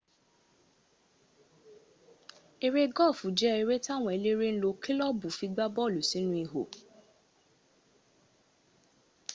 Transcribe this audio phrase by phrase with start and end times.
[2.65, 6.61] eré gọ́ọ̀fù jẹ́ eré táwọn eléré ńlò kílọ̀bù fi gbá bọ́ọ̀lù sínú ihò